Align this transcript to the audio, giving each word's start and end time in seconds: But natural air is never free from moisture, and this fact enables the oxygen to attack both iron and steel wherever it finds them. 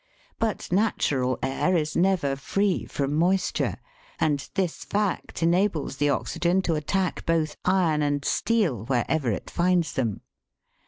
But 0.39 0.71
natural 0.71 1.37
air 1.43 1.75
is 1.77 1.95
never 1.95 2.35
free 2.35 2.87
from 2.87 3.13
moisture, 3.13 3.75
and 4.19 4.49
this 4.55 4.83
fact 4.83 5.43
enables 5.43 5.97
the 5.97 6.09
oxygen 6.09 6.63
to 6.63 6.73
attack 6.73 7.23
both 7.27 7.55
iron 7.65 8.01
and 8.01 8.25
steel 8.25 8.85
wherever 8.85 9.29
it 9.29 9.51
finds 9.51 9.93
them. 9.93 10.21